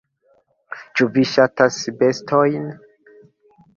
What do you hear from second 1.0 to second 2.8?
Ĉu vi ŝatas bestojn?